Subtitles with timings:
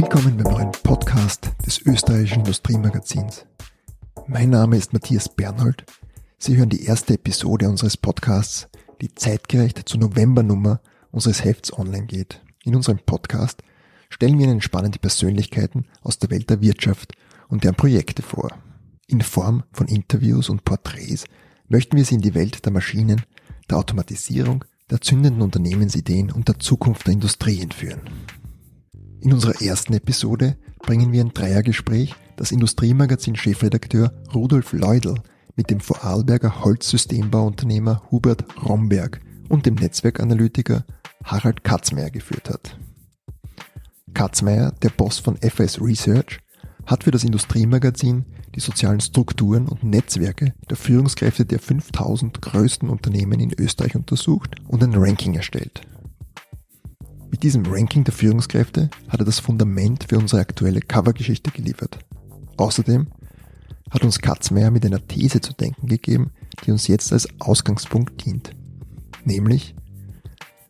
[0.00, 3.44] Willkommen beim neuen Podcast des österreichischen Industriemagazins.
[4.28, 5.84] Mein Name ist Matthias Bernhold.
[6.38, 8.68] Sie hören die erste Episode unseres Podcasts,
[9.00, 10.80] die zeitgerecht zur Novembernummer
[11.10, 12.40] unseres Hefts online geht.
[12.62, 13.64] In unserem Podcast
[14.08, 17.14] stellen wir Ihnen spannende Persönlichkeiten aus der Welt der Wirtschaft
[17.48, 18.56] und deren Projekte vor.
[19.08, 21.24] In Form von Interviews und Porträts
[21.66, 23.22] möchten wir Sie in die Welt der Maschinen,
[23.68, 28.02] der Automatisierung, der zündenden Unternehmensideen und der Zukunft der Industrie entführen.
[29.20, 35.14] In unserer ersten Episode bringen wir ein Dreiergespräch das Industriemagazin-Chefredakteur Rudolf Leudl
[35.56, 40.84] mit dem Vorarlberger Holzsystembauunternehmer Hubert Romberg und dem Netzwerkanalytiker
[41.24, 42.78] Harald Katzmeier geführt hat.
[44.14, 46.38] Katzmeier, der Boss von FS Research,
[46.86, 53.40] hat für das Industriemagazin die sozialen Strukturen und Netzwerke der Führungskräfte der 5000 größten Unternehmen
[53.40, 55.82] in Österreich untersucht und ein Ranking erstellt.
[57.38, 62.00] Mit diesem Ranking der Führungskräfte hat er das Fundament für unsere aktuelle Covergeschichte geliefert.
[62.56, 63.06] Außerdem
[63.92, 66.32] hat uns Katzmeier mit einer These zu denken gegeben,
[66.66, 68.50] die uns jetzt als Ausgangspunkt dient.
[69.24, 69.76] Nämlich,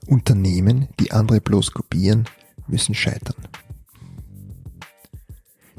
[0.06, 2.26] Unternehmen, die andere bloß kopieren,
[2.66, 3.36] müssen scheitern.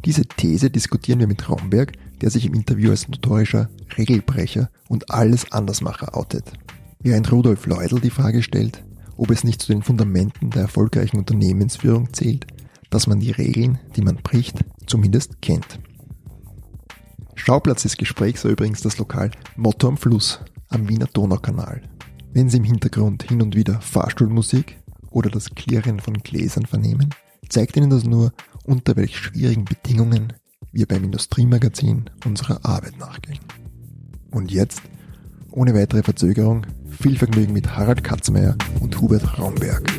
[0.06, 5.52] Diese These diskutieren wir mit Romberg, der sich im Interview als notorischer Regelbrecher und alles
[5.52, 6.52] Andersmacher outet.
[7.00, 8.84] Während Rudolf Leudl die Frage stellt,
[9.20, 12.48] ob es nicht zu den Fundamenten der erfolgreichen Unternehmensführung zählt,
[12.90, 15.80] dass man die Regeln, die man bricht, zumindest kennt.
[17.36, 21.82] Schauplatz des Gesprächs war übrigens das Lokal Motto am Fluss am Wiener Donaukanal.
[22.32, 24.78] Wenn Sie im Hintergrund hin und wieder Fahrstuhlmusik
[25.10, 27.10] oder das Klirren von Gläsern vernehmen,
[27.50, 28.32] zeigt Ihnen das nur,
[28.64, 30.34] unter welch schwierigen Bedingungen
[30.72, 33.40] wir beim Industriemagazin unserer Arbeit nachgehen.
[34.32, 34.82] Und jetzt,
[35.52, 36.66] ohne weitere Verzögerung,
[37.02, 39.90] viel Vergnügen mit Harald Katzmeier und Hubert Raumberg.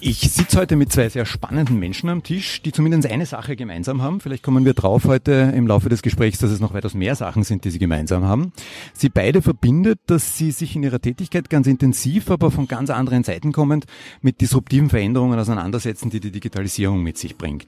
[0.00, 4.00] Ich sitze heute mit zwei sehr spannenden Menschen am Tisch, die zumindest eine Sache gemeinsam
[4.00, 4.20] haben.
[4.20, 7.42] Vielleicht kommen wir drauf heute im Laufe des Gesprächs, dass es noch weitaus mehr Sachen
[7.42, 8.52] sind, die sie gemeinsam haben.
[8.94, 13.22] Sie beide verbindet, dass sie sich in ihrer Tätigkeit ganz intensiv, aber von ganz anderen
[13.22, 13.84] Seiten kommend
[14.22, 17.66] mit disruptiven Veränderungen auseinandersetzen, die die Digitalisierung mit sich bringt.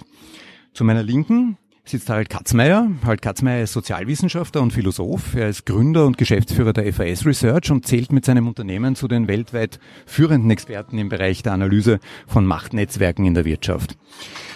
[0.72, 2.90] Zu meiner Linken sitzt Harald Katzmeier.
[3.02, 5.34] Harald Katzmeier ist Sozialwissenschaftler und Philosoph.
[5.34, 9.28] Er ist Gründer und Geschäftsführer der FAS Research und zählt mit seinem Unternehmen zu den
[9.28, 13.96] weltweit führenden Experten im Bereich der Analyse von Machtnetzwerken in der Wirtschaft.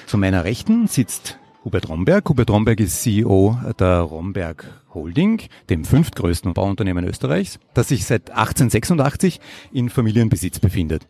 [0.06, 2.28] Zu meiner Rechten sitzt Hubert Romberg.
[2.28, 9.40] Hubert Romberg ist CEO der Romberg Holding, dem fünftgrößten Bauunternehmen Österreichs, das sich seit 1886
[9.72, 11.06] in Familienbesitz befindet.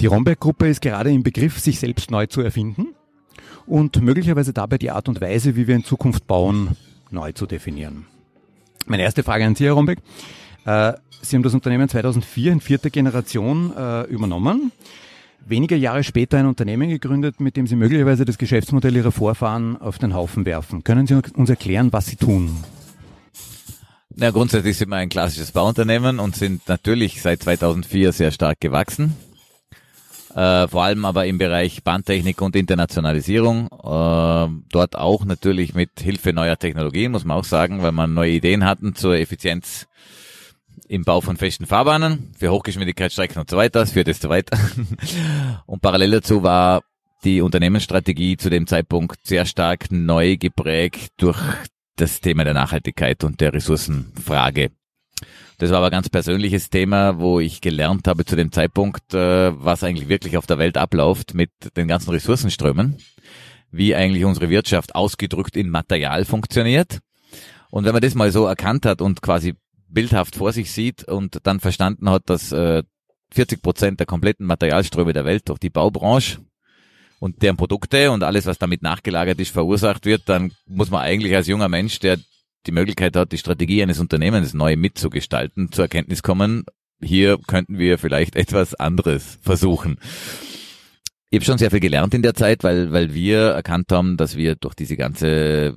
[0.00, 2.91] Die Romberg-Gruppe ist gerade im Begriff, sich selbst neu zu erfinden
[3.66, 6.76] und möglicherweise dabei die Art und Weise, wie wir in Zukunft bauen,
[7.10, 8.06] neu zu definieren.
[8.86, 9.98] Meine erste Frage an Sie, Herr Rombeck.
[10.64, 14.72] Äh, Sie haben das Unternehmen 2004 in vierter Generation äh, übernommen.
[15.46, 19.98] Wenige Jahre später ein Unternehmen gegründet, mit dem Sie möglicherweise das Geschäftsmodell Ihrer Vorfahren auf
[19.98, 20.82] den Haufen werfen.
[20.84, 22.56] Können Sie uns erklären, was Sie tun?
[24.14, 29.16] Na, grundsätzlich sind wir ein klassisches Bauunternehmen und sind natürlich seit 2004 sehr stark gewachsen
[30.34, 33.66] äh, vor allem aber im Bereich Bahntechnik und Internationalisierung.
[33.66, 38.32] Äh, dort auch natürlich mit Hilfe neuer Technologien, muss man auch sagen, weil man neue
[38.32, 39.86] Ideen hatten zur Effizienz
[40.88, 43.80] im Bau von festen Fahrbahnen für Hochgeschwindigkeitsstrecken und so weiter.
[43.80, 44.58] Das führt es zu weiter.
[45.66, 46.82] und parallel dazu war
[47.24, 51.38] die Unternehmensstrategie zu dem Zeitpunkt sehr stark neu geprägt durch
[51.96, 54.70] das Thema der Nachhaltigkeit und der Ressourcenfrage.
[55.62, 59.52] Das war aber ein ganz persönliches Thema, wo ich gelernt habe zu dem Zeitpunkt, äh,
[59.54, 62.96] was eigentlich wirklich auf der Welt abläuft mit den ganzen Ressourcenströmen,
[63.70, 66.98] wie eigentlich unsere Wirtschaft ausgedrückt in Material funktioniert.
[67.70, 69.54] Und wenn man das mal so erkannt hat und quasi
[69.86, 72.82] bildhaft vor sich sieht und dann verstanden hat, dass äh,
[73.30, 76.40] 40 Prozent der kompletten Materialströme der Welt durch die Baubranche
[77.20, 81.36] und deren Produkte und alles, was damit nachgelagert ist, verursacht wird, dann muss man eigentlich
[81.36, 82.18] als junger Mensch, der
[82.66, 86.64] die Möglichkeit hat, die Strategie eines Unternehmens neu mitzugestalten, zur Erkenntnis kommen,
[87.02, 89.98] hier könnten wir vielleicht etwas anderes versuchen.
[91.30, 94.36] Ich habe schon sehr viel gelernt in der Zeit, weil, weil wir erkannt haben, dass
[94.36, 95.76] wir durch diese ganze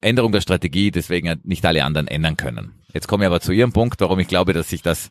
[0.00, 2.72] Änderung der Strategie deswegen nicht alle anderen ändern können.
[2.92, 5.10] Jetzt komme ich aber zu Ihrem Punkt, warum ich glaube, dass sich das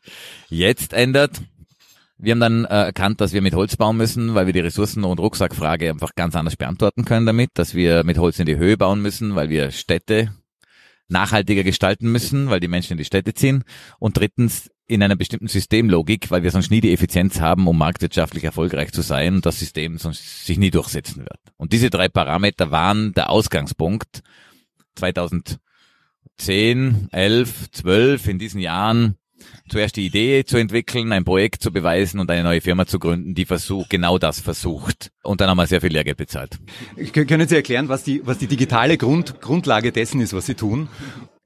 [0.50, 1.42] jetzt ändert.
[2.18, 5.04] Wir haben dann äh, erkannt, dass wir mit Holz bauen müssen, weil wir die Ressourcen-
[5.04, 8.78] und Rucksackfrage einfach ganz anders beantworten können damit, dass wir mit Holz in die Höhe
[8.78, 10.32] bauen müssen, weil wir Städte
[11.12, 13.64] nachhaltiger gestalten müssen, weil die Menschen in die Städte ziehen.
[14.00, 18.44] Und drittens in einer bestimmten Systemlogik, weil wir sonst nie die Effizienz haben, um marktwirtschaftlich
[18.44, 21.40] erfolgreich zu sein und das System sonst sich nie durchsetzen wird.
[21.56, 24.22] Und diese drei Parameter waren der Ausgangspunkt
[24.96, 29.16] 2010, 11, 12 in diesen Jahren
[29.72, 33.34] zuerst die Idee zu entwickeln, ein Projekt zu beweisen und eine neue Firma zu gründen,
[33.34, 35.12] die versucht, genau das versucht.
[35.24, 36.60] Und dann haben wir sehr viel Lehrgeld bezahlt.
[37.14, 40.90] Können Sie erklären, was die, was die digitale Grund, Grundlage dessen ist, was Sie tun?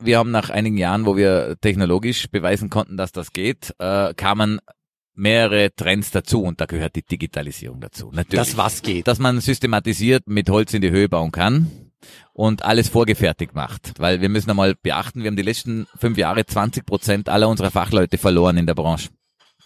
[0.03, 4.59] Wir haben nach einigen Jahren, wo wir technologisch beweisen konnten, dass das geht, äh, kamen
[5.13, 8.11] mehrere Trends dazu und da gehört die Digitalisierung dazu.
[8.11, 8.47] Natürlich.
[8.47, 9.07] Das was geht.
[9.07, 11.84] Dass man systematisiert mit Holz in die Höhe bauen kann
[12.33, 13.93] und alles vorgefertigt macht.
[13.99, 17.71] Weil wir müssen einmal beachten, wir haben die letzten fünf Jahre 20 Prozent aller unserer
[17.71, 19.09] Fachleute verloren in der Branche.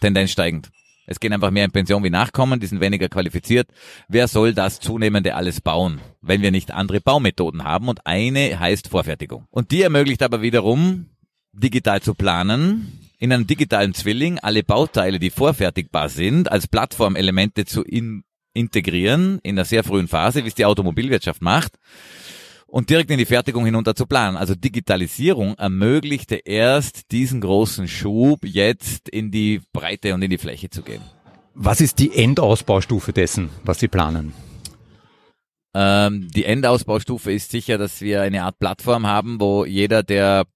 [0.00, 0.70] Tendenz steigend.
[1.06, 3.68] Es gehen einfach mehr in Pension wie Nachkommen, die sind weniger qualifiziert.
[4.08, 7.88] Wer soll das zunehmende alles bauen, wenn wir nicht andere Baumethoden haben?
[7.88, 9.46] Und eine heißt Vorfertigung.
[9.50, 11.06] Und die ermöglicht aber wiederum,
[11.52, 17.82] digital zu planen, in einem digitalen Zwilling alle Bauteile, die vorfertigbar sind, als Plattformelemente zu
[17.82, 18.22] in
[18.54, 21.78] integrieren in einer sehr frühen Phase, wie es die Automobilwirtschaft macht
[22.70, 24.36] und direkt in die Fertigung hinunter zu planen.
[24.36, 30.70] Also Digitalisierung ermöglichte erst diesen großen Schub, jetzt in die Breite und in die Fläche
[30.70, 31.02] zu gehen.
[31.54, 34.32] Was ist die Endausbaustufe dessen, was Sie planen?
[35.74, 40.46] Ähm, die Endausbaustufe ist sicher, dass wir eine Art Plattform haben, wo jeder, der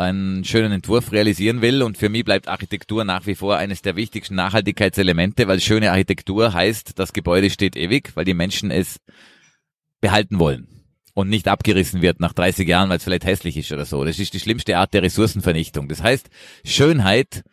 [0.00, 1.82] einen schönen Entwurf realisieren will.
[1.82, 6.52] Und für mich bleibt Architektur nach wie vor eines der wichtigsten Nachhaltigkeitselemente, weil schöne Architektur
[6.52, 8.98] heißt, das Gebäude steht ewig, weil die Menschen es
[10.00, 10.66] behalten wollen
[11.14, 14.04] und nicht abgerissen wird nach 30 Jahren, weil es vielleicht hässlich ist oder so.
[14.04, 15.88] Das ist die schlimmste Art der Ressourcenvernichtung.
[15.88, 16.28] Das heißt,
[16.64, 17.44] Schönheit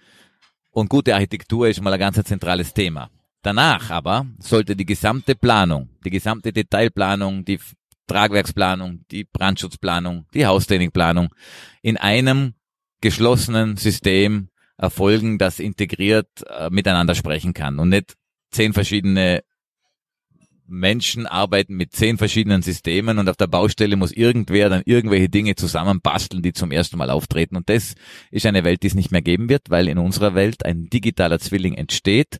[0.71, 3.09] und gute Architektur ist mal ein ganz zentrales Thema.
[3.41, 7.59] Danach aber sollte die gesamte Planung, die gesamte Detailplanung, die
[8.07, 11.29] Tragwerksplanung, die Brandschutzplanung, die Haustrainingplanung
[11.81, 12.53] in einem
[13.01, 18.15] geschlossenen System erfolgen, das integriert äh, miteinander sprechen kann und nicht
[18.51, 19.43] zehn verschiedene
[20.67, 25.55] Menschen arbeiten mit zehn verschiedenen Systemen und auf der Baustelle muss irgendwer dann irgendwelche Dinge
[25.55, 27.55] zusammenbasteln, die zum ersten Mal auftreten.
[27.55, 27.95] Und das
[28.31, 31.39] ist eine Welt, die es nicht mehr geben wird, weil in unserer Welt ein digitaler
[31.39, 32.39] Zwilling entsteht.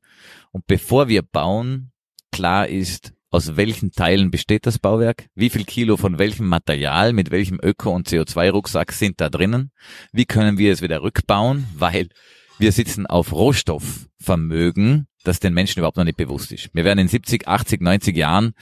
[0.52, 1.92] Und bevor wir bauen,
[2.32, 7.32] klar ist, aus welchen Teilen besteht das Bauwerk, wie viel Kilo von welchem Material, mit
[7.32, 9.72] welchem Öko- und CO2-Rucksack sind da drinnen,
[10.12, 12.10] wie können wir es wieder rückbauen, weil
[12.60, 16.70] wir sitzen auf Rohstoffvermögen, das den Menschen überhaupt noch nicht bewusst ist.
[16.74, 18.54] Wir werden in 70, 80, 90 Jahren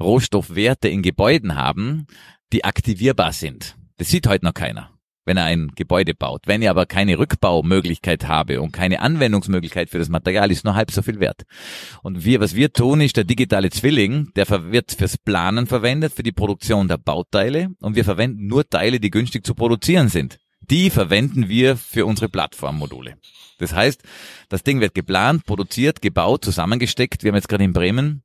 [0.00, 2.06] Rohstoffwerte in Gebäuden haben,
[2.52, 3.76] die aktivierbar sind.
[3.98, 4.90] Das sieht heute noch keiner,
[5.24, 6.42] wenn er ein Gebäude baut.
[6.46, 10.90] Wenn ich aber keine Rückbaumöglichkeit habe und keine Anwendungsmöglichkeit für das Material, ist nur halb
[10.90, 11.42] so viel wert.
[12.02, 16.22] Und wir, was wir tun, ist der digitale Zwilling, der wird fürs Planen verwendet, für
[16.22, 20.38] die Produktion der Bauteile und wir verwenden nur Teile, die günstig zu produzieren sind
[20.70, 23.16] die verwenden wir für unsere Plattformmodule.
[23.58, 24.02] Das heißt,
[24.48, 27.22] das Ding wird geplant, produziert, gebaut, zusammengesteckt.
[27.22, 28.22] Wir haben jetzt gerade in Bremen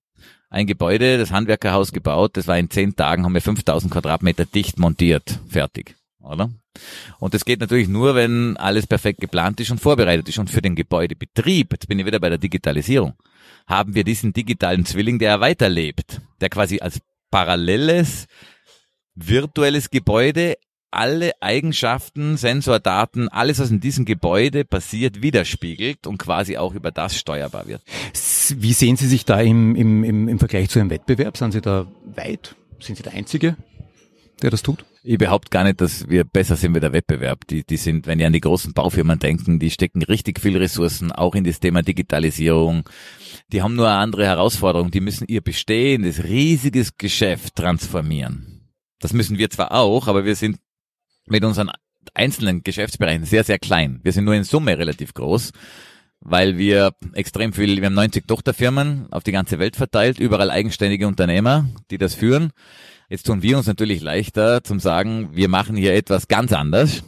[0.50, 2.36] ein Gebäude, das Handwerkerhaus gebaut.
[2.36, 5.40] Das war in zehn Tagen, haben wir 5000 Quadratmeter dicht montiert.
[5.48, 5.96] Fertig.
[6.20, 6.50] Oder?
[7.20, 10.40] Und das geht natürlich nur, wenn alles perfekt geplant ist und vorbereitet ist.
[10.40, 13.14] Und für den Gebäudebetrieb, jetzt bin ich wieder bei der Digitalisierung,
[13.68, 17.00] haben wir diesen digitalen Zwilling, der weiterlebt, der quasi als
[17.32, 18.28] paralleles
[19.16, 20.56] virtuelles Gebäude
[20.92, 27.16] alle Eigenschaften, Sensordaten, alles, was in diesem Gebäude passiert, widerspiegelt und quasi auch über das
[27.16, 27.84] steuerbar wird.
[28.56, 31.38] Wie sehen Sie sich da im, im, im, Vergleich zu einem Wettbewerb?
[31.38, 32.56] Sind Sie da weit?
[32.80, 33.56] Sind Sie der Einzige,
[34.40, 34.86] der das tut?
[35.04, 37.48] Ich behaupte gar nicht, dass wir besser sind wie der Wettbewerb.
[37.48, 41.12] Die, die sind, wenn ihr an die großen Baufirmen denken, die stecken richtig viel Ressourcen,
[41.12, 42.84] auch in das Thema Digitalisierung.
[43.52, 44.92] Die haben nur eine andere Herausforderung.
[44.92, 48.70] Die müssen ihr bestehendes, riesiges Geschäft transformieren.
[49.00, 50.60] Das müssen wir zwar auch, aber wir sind
[51.26, 51.72] mit unseren
[52.14, 54.00] einzelnen Geschäftsbereichen sehr, sehr klein.
[54.04, 55.52] Wir sind nur in Summe relativ groß,
[56.20, 61.08] weil wir extrem viel, wir haben 90 Tochterfirmen auf die ganze Welt verteilt, überall eigenständige
[61.08, 62.52] Unternehmer, die das führen.
[63.10, 67.04] Jetzt tun wir uns natürlich leichter zum sagen, wir machen hier etwas ganz anders,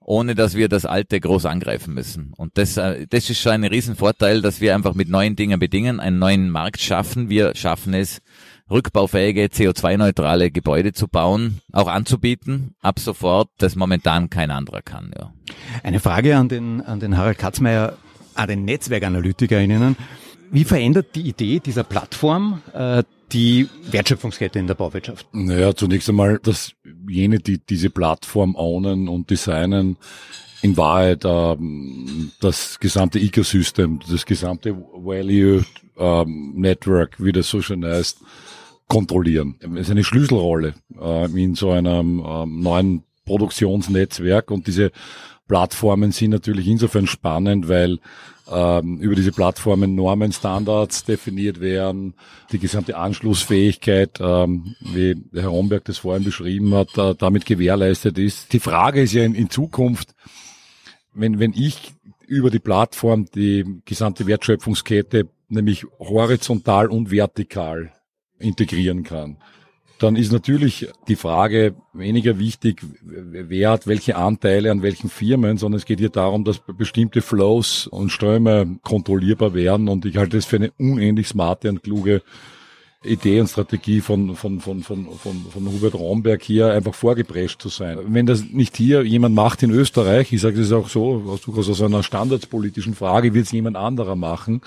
[0.00, 2.32] ohne dass wir das Alte groß angreifen müssen.
[2.36, 6.00] Und das, äh, das ist schon ein Riesenvorteil, dass wir einfach mit neuen Dingen bedingen,
[6.00, 7.28] einen neuen Markt schaffen.
[7.28, 8.20] Wir schaffen es,
[8.68, 15.12] rückbaufähige, CO2-neutrale Gebäude zu bauen, auch anzubieten, ab sofort, das momentan kein anderer kann.
[15.16, 15.32] Ja.
[15.84, 17.96] Eine Frage an den, an den Harald Katzmeier,
[18.34, 19.96] an den NetzwerkanalytikerInnen.
[20.50, 25.26] Wie verändert die Idee dieser Plattform äh, die Wertschöpfungskette in der Bauwirtschaft?
[25.32, 26.72] Naja, zunächst einmal, dass
[27.08, 29.96] jene, die diese Plattform ownen und designen,
[30.62, 35.64] in Wahrheit ähm, das gesamte Ecosystem, das gesamte Value
[35.96, 38.18] ähm, Network, wie das so schön heißt,
[38.86, 39.56] kontrollieren.
[39.74, 44.90] Es ist eine Schlüsselrolle äh, in so einem ähm, neuen Produktionsnetzwerk und diese
[45.50, 47.98] Plattformen sind natürlich insofern spannend, weil
[48.48, 52.14] ähm, über diese Plattformen Normen, Standards definiert werden,
[52.52, 58.52] die gesamte Anschlussfähigkeit, ähm, wie Herr Romberg das vorhin beschrieben hat, äh, damit gewährleistet ist.
[58.52, 60.14] Die Frage ist ja in, in Zukunft,
[61.14, 61.94] wenn, wenn ich
[62.28, 67.90] über die Plattform die gesamte Wertschöpfungskette nämlich horizontal und vertikal
[68.38, 69.38] integrieren kann.
[70.00, 75.76] Dann ist natürlich die Frage weniger wichtig, wer hat welche Anteile an welchen Firmen, sondern
[75.76, 79.88] es geht hier darum, dass bestimmte Flows und Ströme kontrollierbar werden.
[79.88, 82.22] Und ich halte das für eine unendlich smarte und kluge
[83.04, 87.68] Idee und Strategie von, von, von, von, von, von Hubert Romberg hier einfach vorgeprescht zu
[87.68, 87.98] sein.
[88.08, 92.02] Wenn das nicht hier jemand macht in Österreich, ich sage das auch so, aus einer
[92.02, 94.62] standardspolitischen Frage, wird es jemand anderer machen.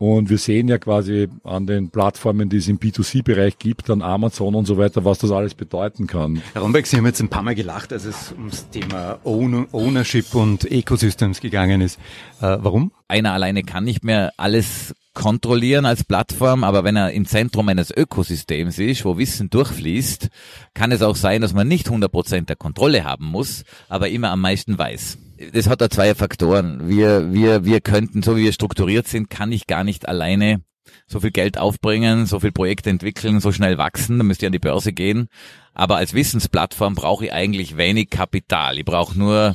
[0.00, 4.54] Und wir sehen ja quasi an den Plattformen, die es im B2C-Bereich gibt, an Amazon
[4.54, 6.40] und so weiter, was das alles bedeuten kann.
[6.52, 10.70] Herr Romberg, Sie haben jetzt ein paar Mal gelacht, als es ums Thema Ownership und
[10.70, 11.98] Ecosystems gegangen ist.
[12.40, 12.92] Äh, warum?
[13.08, 17.90] Einer alleine kann nicht mehr alles kontrollieren als Plattform, aber wenn er im Zentrum eines
[17.90, 20.28] Ökosystems ist, wo Wissen durchfließt,
[20.74, 24.42] kann es auch sein, dass man nicht 100% der Kontrolle haben muss, aber immer am
[24.42, 25.18] meisten weiß.
[25.52, 26.88] Das hat da zwei Faktoren.
[26.88, 30.62] Wir, wir, wir könnten, so wie wir strukturiert sind, kann ich gar nicht alleine
[31.06, 34.52] so viel Geld aufbringen, so viel Projekte entwickeln, so schnell wachsen, dann müsst ihr an
[34.52, 35.28] die Börse gehen.
[35.74, 38.78] Aber als Wissensplattform brauche ich eigentlich wenig Kapital.
[38.78, 39.54] Ich brauche nur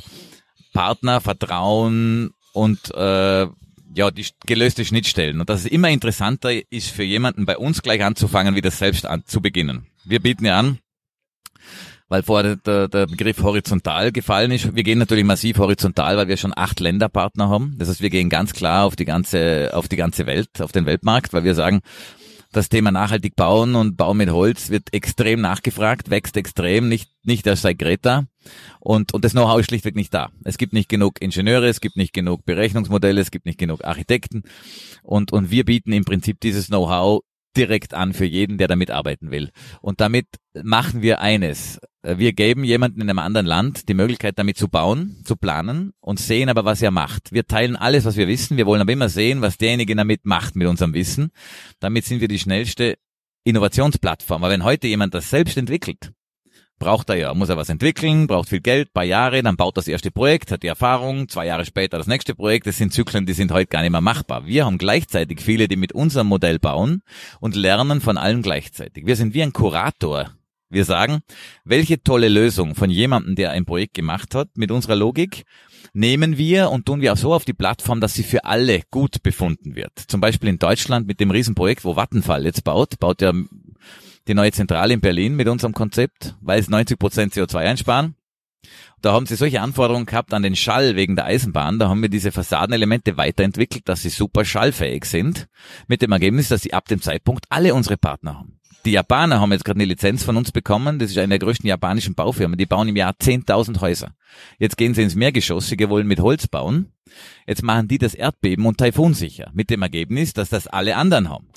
[0.72, 3.46] Partner, Vertrauen und äh,
[3.94, 5.40] ja, die gelöste Schnittstellen.
[5.40, 9.06] Und dass es immer interessanter ist für jemanden bei uns gleich anzufangen, wie das selbst
[9.06, 9.86] an, zu beginnen.
[10.04, 10.78] Wir bieten ja an,
[12.14, 14.76] weil vorher der, der Begriff horizontal gefallen ist.
[14.76, 17.74] Wir gehen natürlich massiv horizontal, weil wir schon acht Länderpartner haben.
[17.76, 20.86] Das heißt, wir gehen ganz klar auf die ganze, auf die ganze Welt, auf den
[20.86, 21.80] Weltmarkt, weil wir sagen,
[22.52, 27.48] das Thema nachhaltig bauen und Bauen mit Holz wird extrem nachgefragt, wächst extrem, nicht, nicht
[27.48, 28.26] erst seit Greta.
[28.78, 30.30] Und, und das Know-how ist schlichtweg nicht da.
[30.44, 34.44] Es gibt nicht genug Ingenieure, es gibt nicht genug Berechnungsmodelle, es gibt nicht genug Architekten.
[35.02, 37.22] Und, und wir bieten im Prinzip dieses Know-how
[37.56, 39.50] direkt an für jeden, der damit arbeiten will.
[39.80, 40.26] Und damit
[40.62, 41.80] machen wir eines.
[42.06, 46.20] Wir geben jemanden in einem anderen Land die Möglichkeit, damit zu bauen, zu planen und
[46.20, 47.32] sehen aber, was er macht.
[47.32, 48.58] Wir teilen alles, was wir wissen.
[48.58, 51.30] Wir wollen aber immer sehen, was derjenige damit macht mit unserem Wissen.
[51.80, 52.98] Damit sind wir die schnellste
[53.44, 54.44] Innovationsplattform.
[54.44, 56.12] Aber wenn heute jemand das selbst entwickelt,
[56.78, 59.88] braucht er ja, muss er was entwickeln, braucht viel Geld, paar Jahre, dann baut das
[59.88, 62.66] erste Projekt, hat die Erfahrung, zwei Jahre später das nächste Projekt.
[62.66, 64.44] Das sind Zyklen, die sind heute gar nicht mehr machbar.
[64.44, 67.00] Wir haben gleichzeitig viele, die mit unserem Modell bauen
[67.40, 69.06] und lernen von allem gleichzeitig.
[69.06, 70.30] Wir sind wie ein Kurator.
[70.74, 71.20] Wir sagen,
[71.64, 75.44] welche tolle Lösung von jemandem, der ein Projekt gemacht hat, mit unserer Logik,
[75.92, 79.22] nehmen wir und tun wir auch so auf die Plattform, dass sie für alle gut
[79.22, 79.96] befunden wird.
[79.96, 83.32] Zum Beispiel in Deutschland mit dem Riesenprojekt, wo Vattenfall jetzt baut, baut ja
[84.26, 88.16] die neue Zentrale in Berlin mit unserem Konzept, weil es 90 Prozent CO2 einsparen.
[89.00, 91.78] Da haben sie solche Anforderungen gehabt an den Schall wegen der Eisenbahn.
[91.78, 95.46] Da haben wir diese Fassadenelemente weiterentwickelt, dass sie super schallfähig sind.
[95.86, 98.58] Mit dem Ergebnis, dass sie ab dem Zeitpunkt alle unsere Partner haben.
[98.84, 100.98] Die Japaner haben jetzt gerade eine Lizenz von uns bekommen.
[100.98, 102.58] Das ist eine der größten japanischen Baufirmen.
[102.58, 104.14] Die bauen im Jahr 10.000 Häuser.
[104.58, 106.92] Jetzt gehen sie ins Mehrgeschossige, wollen mit Holz bauen.
[107.46, 109.50] Jetzt machen die das Erdbeben und Taifun sicher.
[109.54, 111.48] Mit dem Ergebnis, dass das alle anderen haben.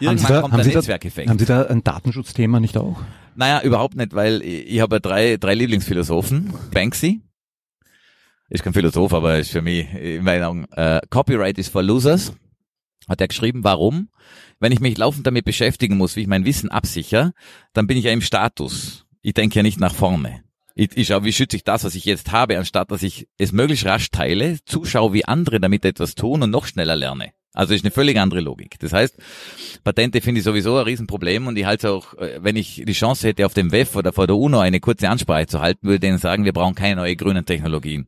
[0.00, 1.28] Irgendwann haben Sie da, kommt haben der Sie Netzwerkeffekt.
[1.28, 2.96] Da, haben Sie da ein Datenschutzthema nicht auch?
[3.34, 6.54] Naja, überhaupt nicht, weil ich, ich habe drei, drei Lieblingsphilosophen.
[6.72, 7.20] Banksy,
[8.50, 12.32] ist kein Philosoph, aber ist für mich in meiner Augen, äh, Copyright is for losers.
[13.08, 14.08] Hat er geschrieben, warum?
[14.60, 17.32] Wenn ich mich laufend damit beschäftigen muss, wie ich mein Wissen absichere,
[17.72, 19.06] dann bin ich ja im Status.
[19.22, 20.42] Ich denke ja nicht nach vorne.
[20.74, 23.52] Ich, ich schaue, wie schütze ich das, was ich jetzt habe, anstatt dass ich es
[23.52, 27.32] möglichst rasch teile, zuschaue, wie andere damit etwas tun und noch schneller lerne.
[27.54, 28.78] Also ist eine völlig andere Logik.
[28.78, 29.16] Das heißt,
[29.82, 33.28] Patente finde ich sowieso ein Riesenproblem und ich halte auch, äh, wenn ich die Chance
[33.28, 36.00] hätte, auf dem WEF oder vor der UNO eine kurze Ansprache zu halten, würde ich
[36.00, 38.06] denen sagen, wir brauchen keine neue grünen Technologien.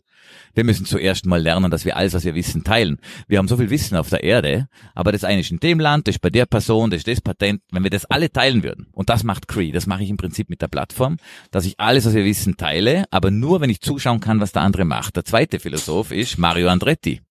[0.54, 2.98] Wir müssen zuerst mal lernen, dass wir alles, was wir wissen, teilen.
[3.26, 6.06] Wir haben so viel Wissen auf der Erde, aber das eine ist in dem Land,
[6.06, 7.62] das ist bei der Person, das ist das Patent.
[7.70, 10.50] Wenn wir das alle teilen würden, und das macht Cree, das mache ich im Prinzip
[10.50, 11.16] mit der Plattform,
[11.50, 14.62] dass ich alles, was wir wissen, teile, aber nur, wenn ich zuschauen kann, was der
[14.62, 15.16] andere macht.
[15.16, 17.22] Der zweite Philosoph ist Mario Andretti.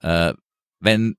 [0.00, 0.32] Äh,
[0.80, 1.16] wenn,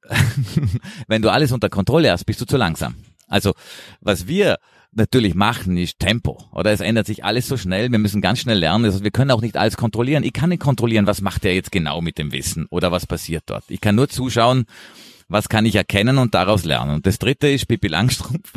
[1.08, 2.96] wenn du alles unter Kontrolle hast, bist du zu langsam.
[3.28, 3.54] Also,
[4.02, 4.58] was wir
[4.96, 6.38] natürlich machen, ist Tempo.
[6.52, 7.92] Oder es ändert sich alles so schnell.
[7.92, 8.86] Wir müssen ganz schnell lernen.
[8.86, 10.24] Also wir können auch nicht alles kontrollieren.
[10.24, 13.44] Ich kann nicht kontrollieren, was macht er jetzt genau mit dem Wissen oder was passiert
[13.48, 13.64] dort.
[13.70, 14.66] Ich kann nur zuschauen,
[15.28, 16.96] was kann ich erkennen und daraus lernen.
[16.96, 18.52] Und das dritte ist Pippi Langstrumpf.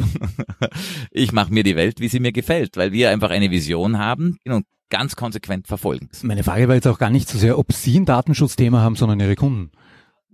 [1.10, 4.38] ich mache mir die Welt, wie sie mir gefällt, weil wir einfach eine Vision haben
[4.46, 6.08] und ganz konsequent verfolgen.
[6.22, 9.20] Meine Frage war jetzt auch gar nicht so sehr, ob Sie ein Datenschutzthema haben, sondern
[9.20, 9.70] Ihre Kunden.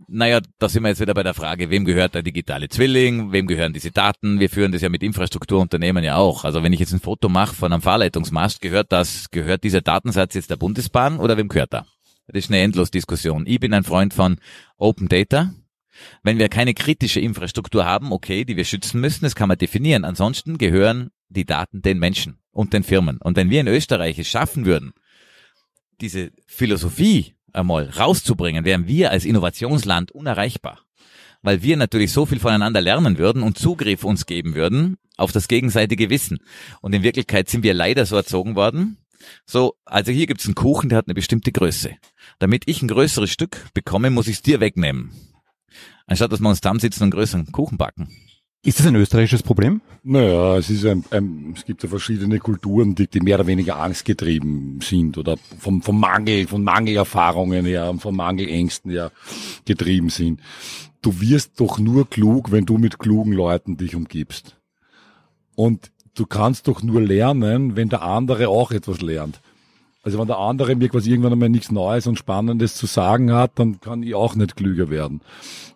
[0.09, 3.47] Naja, da sind wir jetzt wieder bei der Frage, wem gehört der digitale Zwilling, wem
[3.47, 4.41] gehören diese Daten?
[4.41, 6.45] Wir führen das ja mit Infrastrukturunternehmen ja auch.
[6.45, 10.35] Also wenn ich jetzt ein Foto mache von einem Fahrleitungsmast, gehört das, gehört dieser Datensatz
[10.35, 11.87] jetzt der Bundesbahn oder wem gehört er?
[12.27, 13.47] Das ist eine Endlosdiskussion.
[13.47, 14.39] Ich bin ein Freund von
[14.77, 15.53] Open Data.
[16.23, 20.05] Wenn wir keine kritische Infrastruktur haben, okay, die wir schützen müssen, das kann man definieren.
[20.05, 23.19] Ansonsten gehören die Daten den Menschen und den Firmen.
[23.19, 24.93] Und wenn wir in Österreich es schaffen würden,
[26.01, 30.81] diese Philosophie einmal rauszubringen, wären wir als Innovationsland unerreichbar.
[31.43, 35.49] Weil wir natürlich so viel voneinander lernen würden und Zugriff uns geben würden auf das
[35.49, 36.39] gegenseitige Wissen.
[36.81, 38.99] Und in Wirklichkeit sind wir leider so erzogen worden.
[39.47, 41.97] So, also hier gibt's einen Kuchen, der hat eine bestimmte Größe.
[42.39, 45.13] Damit ich ein größeres Stück bekomme, muss ich es dir wegnehmen.
[46.07, 48.09] Anstatt dass wir uns zusammensitzen und einen größeren Kuchen backen.
[48.65, 49.81] Ist das ein österreichisches Problem?
[50.05, 53.77] Naja, es ist ein, ein, es gibt ja verschiedene Kulturen, die, die mehr oder weniger
[53.77, 59.11] angstgetrieben sind oder vom, vom Mangel, von Mangelerfahrungen her und von Mangelängsten her
[59.65, 60.41] getrieben sind.
[61.01, 64.57] Du wirst doch nur klug, wenn du mit klugen Leuten dich umgibst.
[65.57, 69.41] Und du kannst doch nur lernen, wenn der andere auch etwas lernt.
[70.03, 73.53] Also wenn der andere mir quasi irgendwann einmal nichts Neues und Spannendes zu sagen hat,
[73.55, 75.21] dann kann ich auch nicht klüger werden.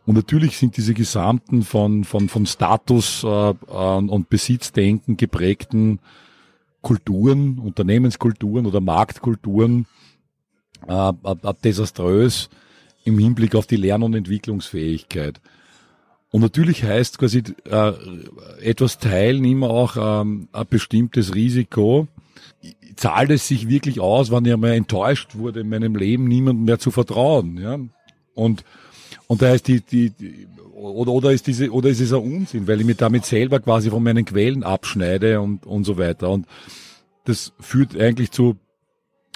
[0.04, 6.00] Und natürlich sind diese gesamten von, von, von Status äh, und Besitzdenken geprägten
[6.83, 9.87] Kulturen, Unternehmenskulturen oder Marktkulturen
[10.87, 11.12] äh,
[11.64, 12.49] desaströs
[13.04, 15.40] im Hinblick auf die Lern- und Entwicklungsfähigkeit.
[16.30, 17.92] Und natürlich heißt quasi äh,
[18.61, 22.09] etwas teilen immer auch ähm, ein bestimmtes Risiko.
[22.97, 26.78] Zahlt es sich wirklich aus, wenn ich einmal enttäuscht wurde in meinem Leben, niemandem mehr
[26.78, 27.59] zu vertrauen?
[27.59, 27.78] Ja?
[28.35, 28.64] Und
[29.26, 32.69] und da heißt die, die, die oder, oder ist diese, oder ist es ein Unsinn,
[32.69, 36.31] weil ich mich damit selber quasi von meinen Quellen abschneide und, und so weiter.
[36.31, 36.47] Und
[37.25, 38.57] das führt eigentlich zu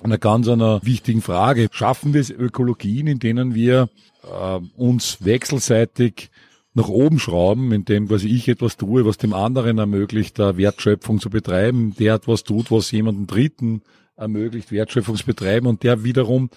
[0.02, 1.69] einer ganz einer wichtigen Frage.
[1.73, 3.88] Schaffen wir es Ökologien, in denen wir
[4.23, 6.30] äh, uns wechselseitig
[6.75, 11.31] nach oben schrauben, indem quasi ich etwas tue, was dem anderen ermöglicht, da Wertschöpfung zu
[11.31, 13.83] betreiben, der etwas tut, was jemanden Dritten
[14.17, 16.50] ermöglicht, Wertschöpfung zu betreiben und der wiederum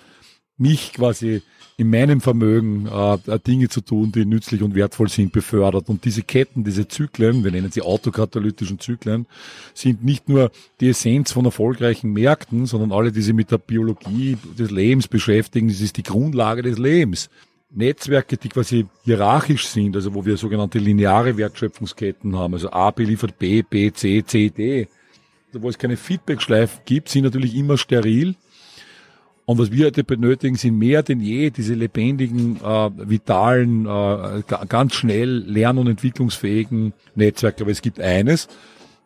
[0.57, 1.41] mich quasi
[1.77, 5.89] in meinem Vermögen äh, Dinge zu tun, die nützlich und wertvoll sind, befördert.
[5.89, 9.25] Und diese Ketten, diese Zyklen, wir nennen sie autokatalytischen Zyklen,
[9.73, 14.37] sind nicht nur die Essenz von erfolgreichen Märkten, sondern alle, die sich mit der Biologie
[14.57, 17.29] des Lebens beschäftigen, das ist die Grundlage des Lebens.
[17.73, 23.37] Netzwerke, die quasi hierarchisch sind, also wo wir sogenannte lineare Wertschöpfungsketten haben, also A beliefert
[23.39, 24.87] B, B, C, C, D,
[25.53, 28.35] wo es keine Feedbackschleifen gibt, sind natürlich immer steril
[29.45, 34.95] und was wir heute benötigen, sind mehr denn je diese lebendigen, äh, vitalen, äh, ganz
[34.95, 37.63] schnell lern- und entwicklungsfähigen Netzwerke.
[37.63, 38.47] Aber es gibt eines,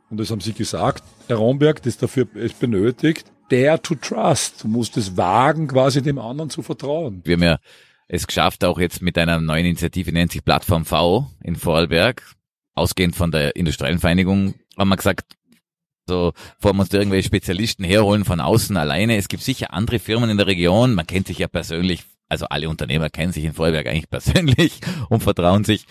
[0.09, 4.63] und das haben Sie gesagt, Herr Romberg, das dafür es benötigt, dare to trust.
[4.63, 7.21] Du musst es wagen, quasi dem anderen zu vertrauen.
[7.23, 7.59] Wir haben ja
[8.07, 12.23] es geschafft, auch jetzt mit einer neuen Initiative, nennt sich Plattform V in Vorarlberg,
[12.73, 15.37] ausgehend von der industriellen Vereinigung, haben wir gesagt,
[16.07, 19.17] so, bevor wir uns irgendwelche Spezialisten herholen von außen alleine.
[19.17, 20.93] Es gibt sicher andere Firmen in der Region.
[20.93, 22.03] Man kennt sich ja persönlich.
[22.29, 25.85] Also alle Unternehmer kennen sich in Vorwerk eigentlich persönlich und vertrauen sich.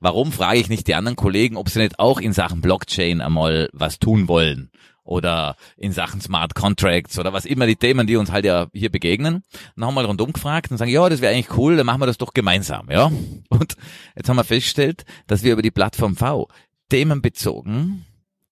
[0.00, 3.68] Warum frage ich nicht die anderen Kollegen, ob sie nicht auch in Sachen Blockchain einmal
[3.72, 4.70] was tun wollen?
[5.08, 8.90] Oder in Sachen Smart Contracts oder was immer die Themen, die uns halt ja hier
[8.90, 9.42] begegnen.
[9.74, 12.06] Dann haben wir rundum gefragt und sagen, ja, das wäre eigentlich cool, dann machen wir
[12.06, 13.10] das doch gemeinsam, ja.
[13.48, 13.76] Und
[14.14, 16.48] jetzt haben wir festgestellt, dass wir über die Plattform V
[16.90, 18.04] themenbezogen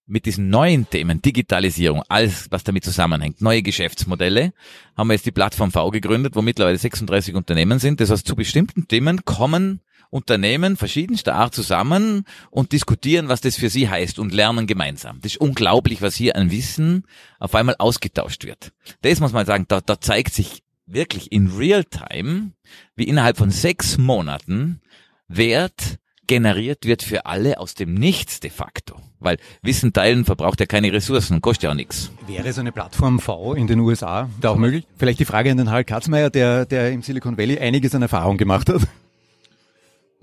[0.07, 4.55] mit diesen neuen Themen, Digitalisierung, alles, was damit zusammenhängt, neue Geschäftsmodelle,
[4.97, 8.01] haben wir jetzt die Plattform V gegründet, wo mittlerweile 36 Unternehmen sind.
[8.01, 13.71] Das heißt, zu bestimmten Themen kommen Unternehmen verschiedenster Art zusammen und diskutieren, was das für
[13.71, 15.21] sie heißt und lernen gemeinsam.
[15.21, 17.05] Das ist unglaublich, was hier an Wissen
[17.39, 18.73] auf einmal ausgetauscht wird.
[19.03, 22.53] Das muss man sagen, da, da zeigt sich wirklich in real time,
[22.95, 24.81] wie innerhalb von sechs Monaten
[25.29, 29.01] Wert generiert wird für alle aus dem Nichts de facto.
[29.19, 32.11] Weil Wissen teilen verbraucht ja keine Ressourcen, kostet ja auch nichts.
[32.27, 34.87] Wäre so eine Plattform V in den USA da auch möglich?
[34.97, 38.37] Vielleicht die Frage an den Harald Katzmeier, der, der im Silicon Valley einiges an Erfahrung
[38.37, 38.83] gemacht hat.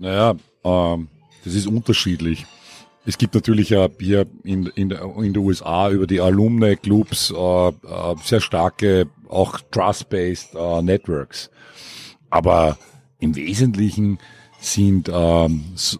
[0.03, 0.35] Naja,
[0.65, 1.07] ähm,
[1.45, 2.45] das ist unterschiedlich.
[3.05, 7.71] Es gibt natürlich ja hier in, in, in den USA über die Alumni-Clubs äh, äh,
[8.21, 11.49] sehr starke, auch Trust-based äh, Networks.
[12.29, 12.77] Aber
[13.19, 14.19] im Wesentlichen
[14.59, 15.97] sind ähm, so,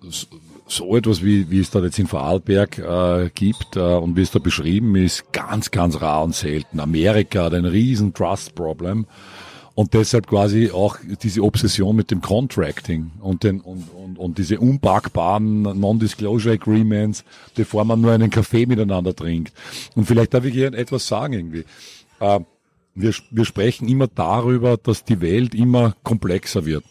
[0.67, 4.31] so etwas, wie, wie es da jetzt in Vorarlberg äh, gibt äh, und wie es
[4.31, 6.81] da beschrieben ist, ganz, ganz rar und selten.
[6.81, 9.05] Amerika hat ein riesen Trust-Problem
[9.75, 14.59] und deshalb quasi auch diese Obsession mit dem Contracting und, den, und, und, und diese
[14.59, 17.23] unpackbaren Non-Disclosure Agreements,
[17.55, 19.53] bevor man nur einen Kaffee miteinander trinkt.
[19.95, 21.65] Und vielleicht darf ich hier etwas sagen irgendwie.
[22.19, 22.41] Äh,
[22.95, 26.83] wir, wir sprechen immer darüber, dass die Welt immer komplexer wird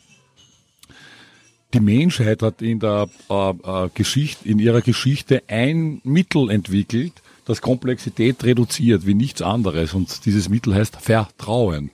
[1.75, 7.61] die Menschheit hat in der äh, äh, Geschichte, in ihrer Geschichte ein Mittel entwickelt, das
[7.61, 9.95] Komplexität reduziert wie nichts anderes.
[9.95, 11.91] Und dieses Mittel heißt Vertrauen.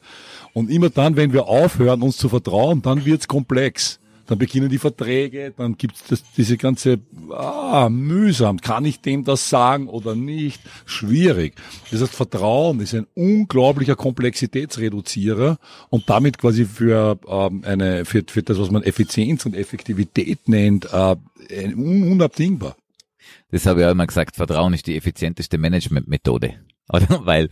[0.52, 4.00] Und immer dann, wenn wir aufhören, uns zu vertrauen, dann wird's komplex.
[4.28, 8.61] dann beginnen die Verträge, dann gibt's das, diese ganze ah, mühsam.
[8.61, 10.61] Kann ich dem das sagen oder nicht?
[10.84, 11.54] Schwierig.
[11.90, 15.58] Das heißt, Vertrauen ist ein unglaublicher Komplexitätsreduzierer
[15.88, 20.88] und damit quasi für ähm, eine für, für das, was man Effizienz und Effektivität nennt,
[20.92, 21.16] äh,
[21.74, 22.76] unabdingbar.
[23.50, 26.56] Das habe ich auch immer gesagt, Vertrauen ist die effizienteste Managementmethode.
[26.92, 27.27] Oder?
[27.27, 27.48] Weil,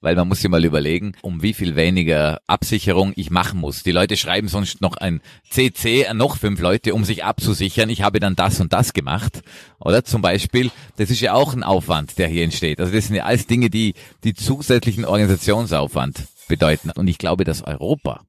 [0.00, 3.84] weil man muss sich mal überlegen, um wie viel weniger Absicherung ich machen muss.
[3.84, 7.88] Die Leute schreiben sonst noch ein CC an noch fünf Leute, um sich abzusichern.
[7.88, 9.42] Ich habe dann das und das gemacht.
[9.78, 12.80] Oder zum Beispiel, das ist ja auch ein Aufwand, der hier entsteht.
[12.80, 16.90] Also das sind ja alles Dinge, die, die zusätzlichen Organisationsaufwand bedeuten.
[16.90, 18.22] Und ich glaube, dass Europa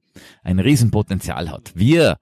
[0.44, 1.72] ein Riesenpotenzial hat.
[1.74, 2.18] Wir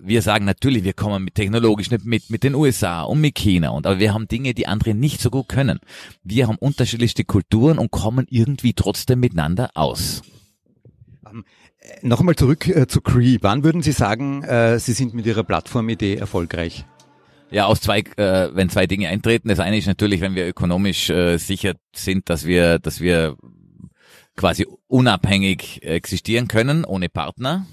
[0.00, 3.70] wir sagen natürlich, wir kommen mit technologisch nicht mit, mit den USA und mit China
[3.70, 5.80] und, aber wir haben Dinge, die andere nicht so gut können.
[6.22, 10.22] Wir haben unterschiedlichste Kulturen und kommen irgendwie trotzdem miteinander aus.
[11.28, 11.44] Ähm,
[11.80, 13.38] äh, noch einmal zurück äh, zu Cree.
[13.40, 16.84] Wann würden Sie sagen, äh, Sie sind mit Ihrer Plattformidee erfolgreich?
[17.50, 19.48] Ja, aus zwei, äh, wenn zwei Dinge eintreten.
[19.48, 23.36] Das eine ist natürlich, wenn wir ökonomisch äh, sicher sind, dass wir, dass wir
[24.36, 27.66] quasi unabhängig existieren können, ohne Partner.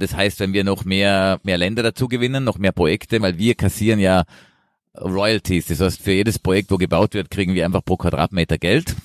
[0.00, 3.54] Das heißt, wenn wir noch mehr, mehr Länder dazu gewinnen, noch mehr Projekte, weil wir
[3.54, 4.24] kassieren ja
[4.98, 5.66] Royalties.
[5.66, 8.96] Das heißt, für jedes Projekt, wo gebaut wird, kriegen wir einfach pro Quadratmeter Geld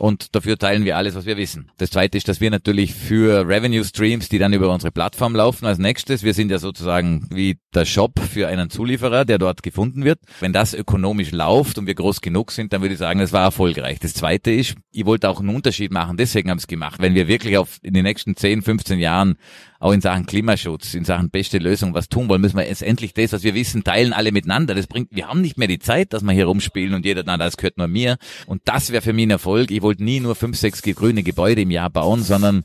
[0.00, 1.70] und dafür teilen wir alles, was wir wissen.
[1.76, 5.66] Das zweite ist, dass wir natürlich für Revenue Streams, die dann über unsere Plattform laufen,
[5.66, 10.04] als nächstes, wir sind ja sozusagen wie der Shop für einen Zulieferer, der dort gefunden
[10.04, 10.18] wird.
[10.40, 13.42] Wenn das ökonomisch läuft und wir groß genug sind, dann würde ich sagen, das war
[13.42, 13.98] erfolgreich.
[13.98, 17.02] Das zweite ist, ich wollte auch einen Unterschied machen, deswegen haben wir es gemacht.
[17.02, 19.36] Wenn wir wirklich auf in den nächsten 10, 15 Jahren
[19.80, 23.14] auch in Sachen Klimaschutz, in Sachen beste Lösung was tun wollen, müssen wir jetzt endlich
[23.14, 24.74] das, was wir wissen, teilen alle miteinander.
[24.74, 27.36] Das bringt, wir haben nicht mehr die Zeit, dass wir hier rumspielen und jeder, na,
[27.38, 28.18] das gehört nur mir.
[28.46, 29.70] Und das wäre für mich ein Erfolg.
[29.70, 32.62] Ich wollte nie nur fünf, sechs grüne Gebäude im Jahr bauen, sondern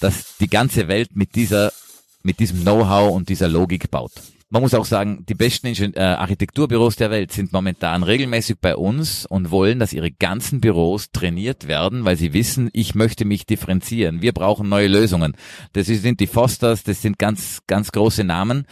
[0.00, 1.72] dass die ganze Welt mit dieser,
[2.22, 4.12] mit diesem Know-how und dieser Logik baut
[4.48, 8.76] man muss auch sagen, die besten Ingen äh, Architekturbüros der Welt sind momentan regelmäßig bei
[8.76, 13.46] uns und wollen, dass ihre ganzen Büros trainiert werden, weil sie wissen, ich möchte mich
[13.46, 14.22] differenzieren.
[14.22, 15.36] Wir brauchen neue Lösungen.
[15.72, 18.66] Das sind die Fosters, das sind ganz, ganz große Namen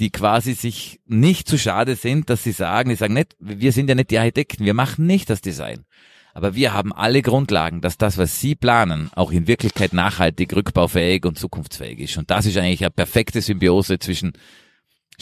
[0.00, 3.86] die quasi sich nicht zu schade sind, dass sie sagen, die sagen nicht, wir sind
[3.86, 5.84] ja nicht die Architekten, wir machen nicht das Design.
[6.32, 11.26] Aber wir haben alle Grundlagen, dass das, was Sie planen, auch in Wirklichkeit nachhaltig, rückbaufähig
[11.26, 12.16] und zukunftsfähig ist.
[12.16, 14.32] Und das ist eigentlich eine perfekte Symbiose zwischen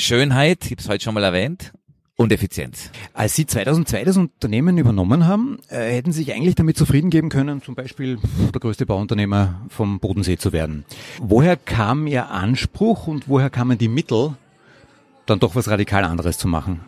[0.01, 1.73] Schönheit, ich habe es heute schon mal erwähnt,
[2.15, 2.91] und Effizienz.
[3.15, 7.29] Als Sie 2002 das Unternehmen übernommen haben, äh, hätten Sie sich eigentlich damit zufrieden geben
[7.31, 8.19] können, zum Beispiel
[8.53, 10.85] der größte Bauunternehmer vom Bodensee zu werden.
[11.21, 14.35] Woher kam Ihr Anspruch und woher kamen die Mittel,
[15.27, 16.81] dann doch was radikal anderes zu machen?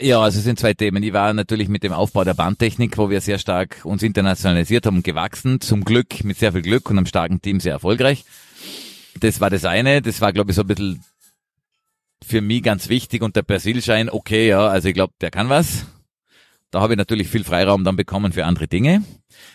[0.00, 1.02] Ja, also es sind zwei Themen.
[1.04, 5.02] Ich war natürlich mit dem Aufbau der Bahntechnik, wo wir sehr stark uns internationalisiert haben,
[5.04, 5.60] gewachsen.
[5.60, 8.24] Zum Glück, mit sehr viel Glück und einem starken Team sehr erfolgreich.
[9.18, 10.02] Das war das eine.
[10.02, 11.04] Das war, glaube ich, so ein bisschen
[12.24, 15.86] für mich ganz wichtig und der Persilschein, okay, ja, also ich glaube, der kann was.
[16.70, 19.02] Da habe ich natürlich viel Freiraum dann bekommen für andere Dinge.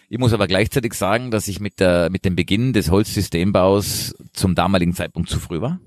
[0.10, 4.56] Ich muss aber gleichzeitig sagen, dass ich mit, der, mit dem Beginn des Holzsystembaus zum
[4.56, 5.80] damaligen Zeitpunkt zu früh war.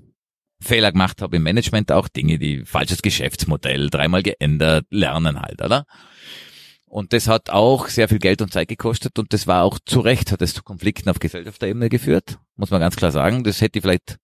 [0.61, 5.85] Fehler gemacht habe im Management auch, Dinge, die falsches Geschäftsmodell, dreimal geändert, lernen halt, oder?
[6.85, 9.99] Und das hat auch sehr viel Geld und Zeit gekostet und das war auch zu
[9.99, 13.43] Recht, hat es zu Konflikten auf Gesellschaftsebene geführt, muss man ganz klar sagen.
[13.43, 14.17] Das hätte ich vielleicht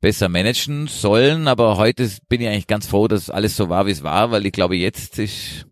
[0.00, 3.90] besser managen sollen, aber heute bin ich eigentlich ganz froh, dass alles so war, wie
[3.90, 5.66] es war, weil ich glaube, jetzt ist,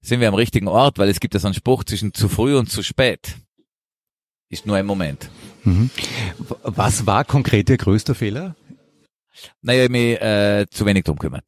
[0.00, 2.56] sind wir am richtigen Ort, weil es gibt ja so einen Spruch zwischen zu früh
[2.56, 3.36] und zu spät.
[4.48, 5.30] Ist nur ein Moment.
[5.64, 5.90] Mhm.
[6.62, 8.54] Was war konkret Ihr größter Fehler?
[9.62, 11.44] Naja, ich mich äh, zu wenig drum kümmert.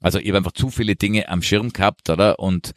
[0.00, 2.38] Also ich habe einfach zu viele Dinge am Schirm gehabt, oder?
[2.38, 2.72] Und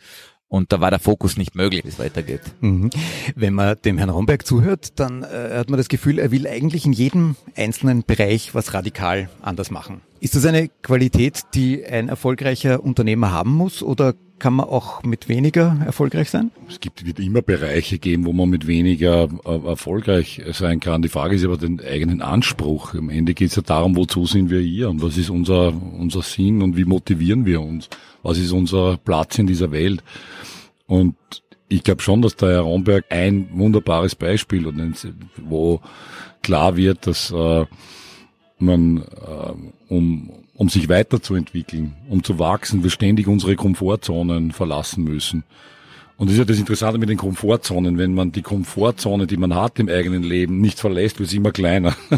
[0.54, 2.42] und da war der Fokus nicht möglich, wie es weitergeht.
[2.62, 2.92] Mhm.
[3.36, 6.86] Wenn man dem Herrn Romberg zuhört, dann äh, hat man das Gefühl, er will eigentlich
[6.86, 10.02] in jedem einzelnen Bereich was radikal anders machen.
[10.24, 15.28] Ist das eine Qualität, die ein erfolgreicher Unternehmer haben muss oder kann man auch mit
[15.28, 16.50] weniger erfolgreich sein?
[16.70, 21.02] Es gibt, wird immer Bereiche geben, wo man mit weniger äh, erfolgreich sein kann.
[21.02, 22.94] Die Frage ist aber den eigenen Anspruch.
[22.94, 26.22] Am Ende geht es ja darum, wozu sind wir hier und was ist unser, unser
[26.22, 27.90] Sinn und wie motivieren wir uns?
[28.22, 30.06] Was ist unser Platz in dieser Welt?
[30.88, 31.18] Und
[31.68, 34.96] ich glaube schon, dass der Herr Romberg ein wunderbares Beispiel und
[35.44, 35.82] wo
[36.42, 37.66] klar wird, dass äh,
[38.66, 45.44] man äh, um um sich weiterzuentwickeln, um zu wachsen, wir ständig unsere Komfortzonen verlassen müssen.
[46.16, 47.98] Und das ist ja das Interessante mit den Komfortzonen.
[47.98, 51.52] Wenn man die Komfortzone, die man hat im eigenen Leben, nicht verlässt, wird sie immer
[51.52, 51.96] kleiner.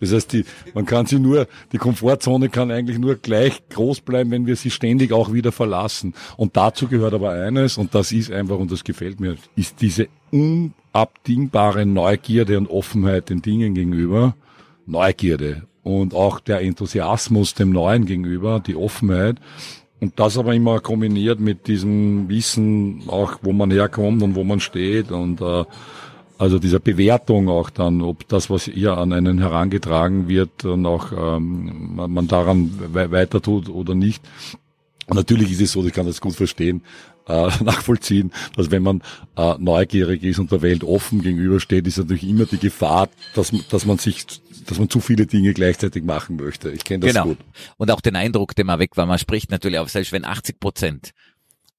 [0.00, 4.30] Das heißt, die, man kann sie nur, die Komfortzone kann eigentlich nur gleich groß bleiben,
[4.30, 6.14] wenn wir sie ständig auch wieder verlassen.
[6.38, 10.08] Und dazu gehört aber eines, und das ist einfach, und das gefällt mir, ist diese
[10.30, 14.34] unabdingbare Neugierde und Offenheit den Dingen gegenüber.
[14.90, 15.62] Neugierde.
[15.82, 19.36] und auch der Enthusiasmus dem Neuen gegenüber, die Offenheit.
[20.00, 24.60] Und das aber immer kombiniert mit diesem Wissen, auch wo man herkommt und wo man
[24.60, 25.64] steht und äh,
[26.38, 31.12] also dieser Bewertung auch dann, ob das, was hier an einen herangetragen wird, dann auch
[31.12, 34.22] ähm, man daran we weiter tut oder nicht.
[35.06, 36.82] Und natürlich ist es so, ich kann das gut verstehen,
[37.28, 39.02] äh, nachvollziehen, dass wenn man
[39.36, 43.84] äh, neugierig ist und der Welt offen gegenübersteht, ist natürlich immer die Gefahr, dass, dass
[43.84, 44.24] man sich,
[44.70, 46.70] dass man zu viele Dinge gleichzeitig machen möchte.
[46.70, 47.26] Ich kenne das genau.
[47.26, 47.38] gut.
[47.76, 50.60] Und auch den Eindruck, den man weg war, man spricht natürlich auch, selbst wenn 80
[50.60, 51.10] Prozent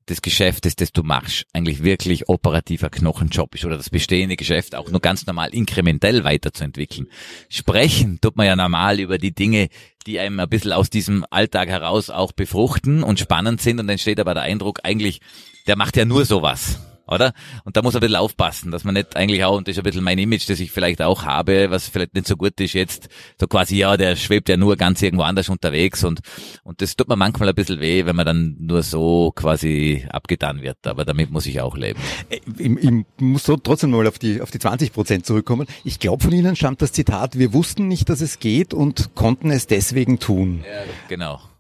[0.10, 4.90] des Geschäftes, das du machst, eigentlich wirklich operativer Knochenjob ist oder das bestehende Geschäft auch
[4.90, 7.08] nur ganz normal inkrementell weiterzuentwickeln.
[7.50, 9.70] Sprechen tut man ja normal über die Dinge,
[10.06, 13.94] die einem ein bisschen aus diesem Alltag heraus auch befruchten und spannend sind und dann
[13.94, 15.22] entsteht aber der Eindruck, eigentlich,
[15.68, 16.80] der macht ja nur sowas
[17.12, 17.34] oder?
[17.66, 19.80] Und da muss man ein bisschen aufpassen, dass man nicht eigentlich auch, und das ist
[19.80, 22.74] ein bisschen mein Image, das ich vielleicht auch habe, was vielleicht nicht so gut ist
[22.74, 26.22] jetzt, so quasi, ja, der schwebt ja nur ganz irgendwo anders unterwegs und,
[26.64, 30.62] und das tut mir manchmal ein bisschen weh, wenn man dann nur so quasi abgetan
[30.62, 32.00] wird, aber damit muss ich auch leben.
[32.30, 35.68] Äh, ich, ich muss so trotzdem mal auf die, auf die 20 Prozent zurückkommen.
[35.84, 39.52] Ich glaube, von Ihnen stammt das Zitat, wir wussten nicht, dass es geht und konnten
[39.52, 40.64] es deswegen tun.
[40.66, 41.51] Ja, genau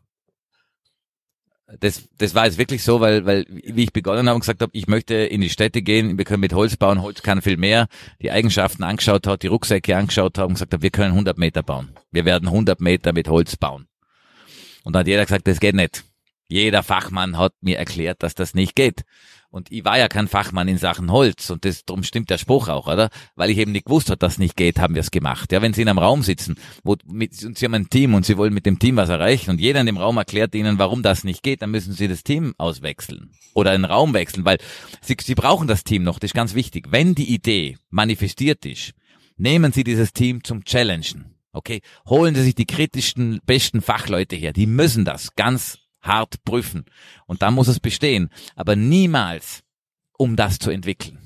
[1.80, 4.72] das, das war jetzt wirklich so, weil, weil, wie ich begonnen habe und gesagt habe,
[4.74, 7.88] ich möchte in die Städte gehen, wir können mit Holz bauen, Holz kann viel mehr,
[8.22, 11.64] die Eigenschaften angeschaut hat, die Rucksäcke angeschaut haben und gesagt habe, wir können 100 Meter
[11.64, 11.92] bauen.
[12.12, 13.88] Wir werden 100 Meter mit Holz bauen.
[14.84, 16.04] Und dann hat jeder gesagt, das geht nicht.
[16.52, 19.04] Jeder Fachmann hat mir erklärt, dass das nicht geht.
[19.52, 22.68] Und ich war ja kein Fachmann in Sachen Holz und das, darum stimmt der Spruch
[22.68, 23.10] auch, oder?
[23.36, 25.52] Weil ich eben nicht gewusst habe, dass das nicht geht, haben wir es gemacht.
[25.52, 28.26] Ja, wenn Sie in einem Raum sitzen, wo mit, und Sie haben ein Team und
[28.26, 31.04] Sie wollen mit dem Team was erreichen und jeder in dem Raum erklärt Ihnen, warum
[31.04, 34.58] das nicht geht, dann müssen Sie das Team auswechseln oder einen Raum wechseln, weil
[35.02, 36.88] Sie, Sie brauchen das Team noch, das ist ganz wichtig.
[36.90, 38.92] Wenn die Idee manifestiert ist,
[39.38, 41.36] nehmen Sie dieses Team zum Challengen.
[41.54, 44.54] Okay, holen Sie sich die kritischsten, besten Fachleute her.
[44.54, 46.86] Die müssen das ganz hart prüfen.
[47.26, 48.30] Und da muss es bestehen.
[48.56, 49.64] Aber niemals,
[50.18, 51.18] um das zu entwickeln.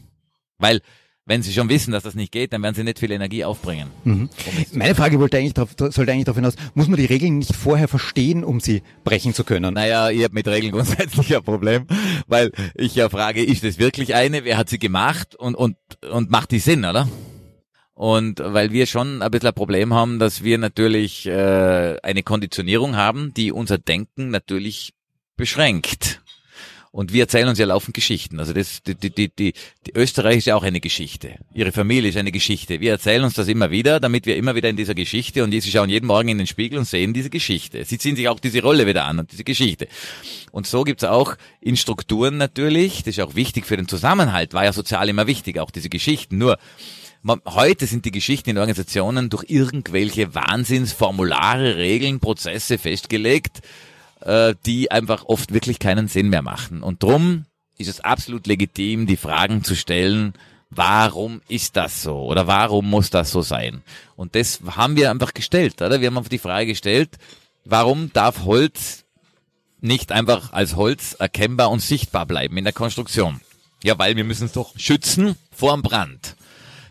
[0.58, 0.82] Weil,
[1.26, 3.90] wenn Sie schon wissen, dass das nicht geht, dann werden Sie nicht viel Energie aufbringen.
[4.04, 4.30] Mhm.
[4.74, 7.88] Meine Frage wollte eigentlich darauf, sollte eigentlich darauf hinaus, muss man die Regeln nicht vorher
[7.88, 9.74] verstehen, um sie brechen zu können?
[9.74, 11.88] Naja, ich habe mit Regeln grundsätzlich ein Problem,
[12.28, 14.44] weil ich ja frage, ist das wirklich eine?
[14.44, 15.36] Wer hat sie gemacht?
[15.36, 15.78] Und, und,
[16.10, 17.08] und macht die Sinn, oder?
[17.96, 22.98] Und weil wir schon ein bisschen ein Problem haben, dass wir natürlich äh, eine Konditionierung
[22.98, 24.94] haben, die unser Denken natürlich
[25.38, 26.22] beschränkt.
[26.92, 28.40] Und wir erzählen uns ja laufend Geschichten.
[28.40, 29.54] Also das, die, die, die, die,
[29.96, 31.36] Österreich ist ja auch eine Geschichte.
[31.54, 32.80] Ihre Familie ist eine Geschichte.
[32.80, 35.62] Wir erzählen uns das immer wieder, damit wir immer wieder in dieser Geschichte und sie
[35.62, 37.84] schauen jeden Morgen in den Spiegel und sehen diese Geschichte.
[37.84, 39.90] Sie ziehen sich auch diese Rolle wieder an und diese Geschichte.
[40.52, 44.64] Und so gibt's auch in Strukturen natürlich, das ist auch wichtig für den Zusammenhalt, war
[44.64, 46.38] ja sozial immer wichtig, auch diese Geschichten.
[46.38, 46.58] Nur
[47.28, 53.62] Heute sind die Geschichten in Organisationen durch irgendwelche Wahnsinnsformulare, Regeln, Prozesse festgelegt,
[54.22, 56.84] äh, die einfach oft wirklich keinen Sinn mehr machen.
[56.84, 57.46] Und drum
[57.80, 60.34] ist es absolut legitim, die Fragen zu stellen,
[60.70, 63.82] warum ist das so oder warum muss das so sein?
[64.16, 66.02] Und das haben wir einfach gestellt, oder?
[66.02, 67.18] Wir haben einfach die Frage gestellt,
[67.64, 69.04] warum darf Holz
[69.82, 73.42] nicht einfach als Holz erkennbar und sichtbar bleiben in der Konstruktion?
[73.84, 76.36] Ja, weil wir müssen es doch schützen vor dem Brand.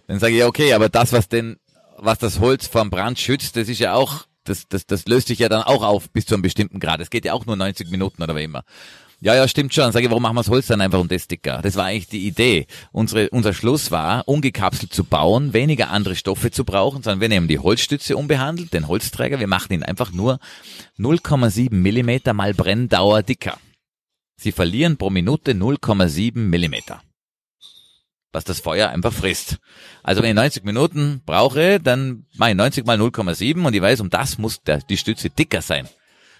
[0.06, 1.56] Dann sage ich, ja, okay, aber das, was denn,
[1.98, 5.38] was das Holz vom Brand schützt, das ist ja auch, das, das, das löst sich
[5.38, 7.00] ja dann auch auf bis zu einem bestimmten Grad.
[7.00, 8.64] Es geht ja auch nur 90 Minuten oder wie immer.
[9.20, 9.90] Ja, ja, stimmt schon.
[9.90, 11.60] Sage ich, warum machen wir das Holz dann einfach um das dicker?
[11.62, 12.66] Das war eigentlich die Idee.
[12.92, 17.48] Unsere, unser Schluss war, ungekapselt zu bauen, weniger andere Stoffe zu brauchen, sondern wir nehmen
[17.48, 20.40] die Holzstütze unbehandelt, den Holzträger, wir machen ihn einfach nur
[20.98, 23.56] 0,7 Millimeter mal Brenndauer dicker.
[24.36, 27.00] Sie verlieren pro Minute 0,7 Millimeter
[28.34, 29.58] was das Feuer einfach frisst.
[30.02, 34.00] Also wenn ich 90 Minuten brauche, dann mache ich 90 mal 0,7 und ich weiß,
[34.00, 35.88] um das muss der, die Stütze dicker sein.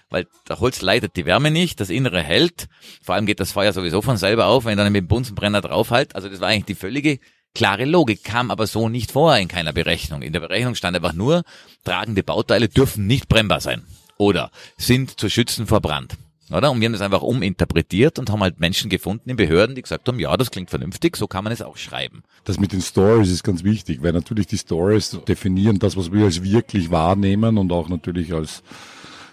[0.09, 2.67] Weil der Holz leitet die Wärme nicht, das Innere hält.
[3.01, 5.61] Vor allem geht das Feuer sowieso von selber auf, wenn ich dann mit dem Bunsenbrenner
[5.61, 6.15] draufhalt.
[6.15, 7.19] Also das war eigentlich die völlige
[7.55, 10.21] klare Logik, kam aber so nicht vor in keiner Berechnung.
[10.21, 11.43] In der Berechnung stand einfach nur,
[11.85, 13.83] tragende Bauteile dürfen nicht brennbar sein.
[14.17, 16.15] Oder sind zu schützen vor Brand.
[16.51, 16.71] Oder?
[16.71, 20.07] Und wir haben das einfach uminterpretiert und haben halt Menschen gefunden in Behörden, die gesagt
[20.07, 22.23] haben, ja, das klingt vernünftig, so kann man es auch schreiben.
[22.43, 26.25] Das mit den Stories ist ganz wichtig, weil natürlich die Stories definieren das, was wir
[26.25, 28.61] als wirklich wahrnehmen und auch natürlich als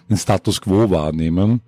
[0.09, 1.61] den Status quo wahrnehmen.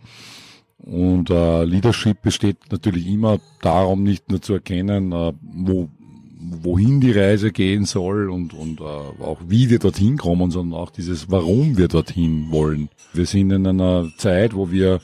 [0.79, 5.89] Und äh, Leadership besteht natürlich immer darum, nicht nur zu erkennen, äh, wo,
[6.37, 10.91] wohin die Reise gehen soll und, und äh, auch wie wir dorthin kommen, sondern auch
[10.91, 12.89] dieses, warum wir dorthin wollen.
[13.13, 15.01] Wir sind in einer Zeit, wo wir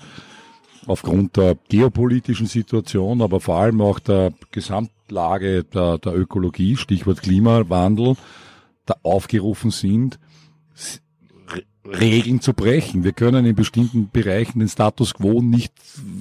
[0.87, 8.15] aufgrund der geopolitischen Situation, aber vor allem auch der Gesamtlage der, der Ökologie, Stichwort Klimawandel,
[8.85, 10.19] da aufgerufen sind,
[11.83, 13.03] Regeln zu brechen.
[13.03, 15.73] Wir können in bestimmten Bereichen den Status quo nicht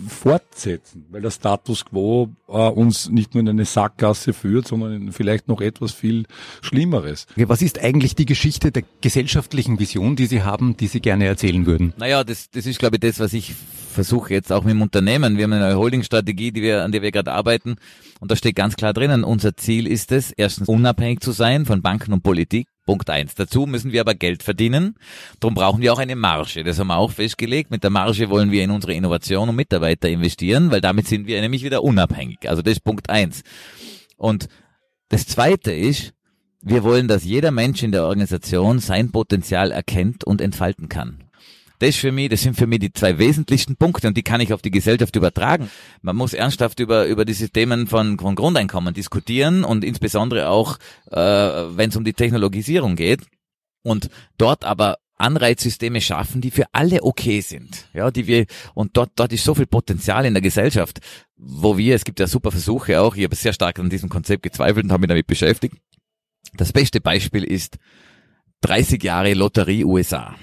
[0.08, 5.12] fortsetzen, weil der Status quo äh, uns nicht nur in eine Sackgasse führt, sondern in
[5.12, 6.24] vielleicht noch etwas viel
[6.62, 7.26] Schlimmeres.
[7.36, 11.66] Was ist eigentlich die Geschichte der gesellschaftlichen Vision, die Sie haben, die Sie gerne erzählen
[11.66, 11.92] würden?
[11.98, 13.54] Naja, das, das ist, glaube ich, das, was ich
[13.90, 15.36] versuche jetzt auch mit dem Unternehmen.
[15.36, 17.76] Wir haben eine neue Holdingstrategie, die wir, an der wir gerade arbeiten.
[18.20, 21.82] Und da steht ganz klar drinnen, unser Ziel ist es, erstens unabhängig zu sein von
[21.82, 22.68] Banken und Politik.
[22.86, 23.34] Punkt eins.
[23.34, 24.96] Dazu müssen wir aber Geld verdienen.
[25.38, 26.64] Darum brauchen wir auch eine Marge.
[26.64, 27.70] Das haben wir auch festgelegt.
[27.70, 31.40] Mit der Marge wollen wir in unsere Innovation und Mitarbeiter investieren, weil damit sind wir
[31.40, 32.48] nämlich wieder unabhängig.
[32.48, 33.42] Also das ist Punkt eins.
[34.16, 34.48] Und
[35.08, 36.14] das zweite ist,
[36.62, 41.29] wir wollen, dass jeder Mensch in der Organisation sein Potenzial erkennt und entfalten kann.
[41.80, 44.52] Das für mich, das sind für mich die zwei wesentlichsten Punkte und die kann ich
[44.52, 45.70] auf die Gesellschaft übertragen.
[46.02, 50.76] Man muss ernsthaft über, über diese Themen von, von Grundeinkommen diskutieren und insbesondere auch,
[51.10, 53.22] äh, wenn es um die Technologisierung geht.
[53.82, 57.88] Und dort aber Anreizsysteme schaffen, die für alle okay sind.
[57.94, 61.00] Ja, die wir, und dort, dort ist so viel Potenzial in der Gesellschaft,
[61.36, 64.42] wo wir, es gibt ja super Versuche auch, ich habe sehr stark an diesem Konzept
[64.42, 65.76] gezweifelt und habe mich damit beschäftigt.
[66.52, 67.78] Das beste Beispiel ist
[68.60, 70.36] 30 Jahre Lotterie USA.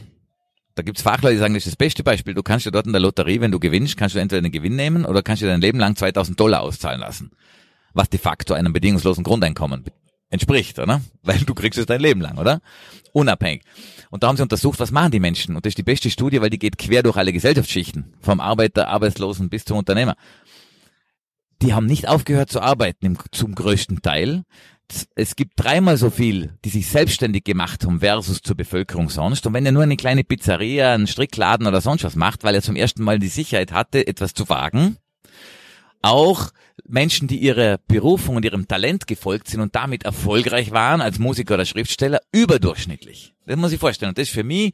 [0.78, 2.36] Da gibt's Fachleute, die sagen, das ist das beste Beispiel.
[2.36, 4.76] Du kannst ja dort in der Lotterie, wenn du gewinnst, kannst du entweder einen Gewinn
[4.76, 7.32] nehmen oder kannst du dein Leben lang 2000 Dollar auszahlen lassen.
[7.96, 9.86] Was de facto einem bedingungslosen Grundeinkommen
[10.30, 11.02] entspricht, oder?
[11.24, 12.62] Weil du kriegst es dein Leben lang, oder?
[13.12, 13.64] Unabhängig.
[14.12, 15.56] Und da haben sie untersucht, was machen die Menschen?
[15.56, 18.14] Und das ist die beste Studie, weil die geht quer durch alle Gesellschaftsschichten.
[18.22, 20.16] Vom Arbeiter, Arbeitslosen bis zum Unternehmer.
[21.64, 24.44] Die haben nicht aufgehört zu arbeiten, zum größten Teil
[25.16, 29.46] es gibt dreimal so viel, die sich selbstständig gemacht haben versus zur Bevölkerung sonst.
[29.46, 32.62] Und wenn er nur eine kleine Pizzeria, einen Strickladen oder sonst was macht, weil er
[32.62, 34.98] zum ersten Mal die Sicherheit hatte, etwas zu wagen,
[36.02, 36.52] auch
[36.86, 41.56] Menschen, die ihrer Berufung und ihrem Talent gefolgt sind und damit erfolgreich waren als Musiker
[41.56, 43.34] oder Schriftsteller, überdurchschnittlich.
[43.46, 44.10] Das muss ich vorstellen.
[44.10, 44.74] Und das ist für mich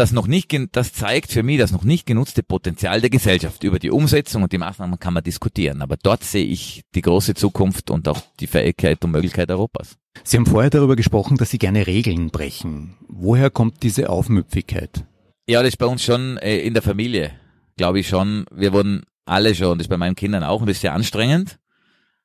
[0.00, 3.62] das noch nicht, das zeigt für mich das noch nicht genutzte Potenzial der Gesellschaft.
[3.62, 5.82] Über die Umsetzung und die Maßnahmen kann man diskutieren.
[5.82, 9.98] Aber dort sehe ich die große Zukunft und auch die Fähigkeit und Möglichkeit Europas.
[10.24, 12.96] Sie haben vorher darüber gesprochen, dass Sie gerne Regeln brechen.
[13.08, 15.04] Woher kommt diese Aufmüpfigkeit?
[15.46, 17.32] Ja, das ist bei uns schon äh, in der Familie,
[17.76, 18.46] glaube ich schon.
[18.50, 21.58] Wir wurden alle schon, das ist bei meinen Kindern auch, und das ist sehr anstrengend.